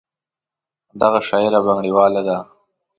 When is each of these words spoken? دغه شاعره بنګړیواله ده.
دغه 0.99 1.19
شاعره 1.27 1.59
بنګړیواله 1.65 2.21
ده. 2.27 2.37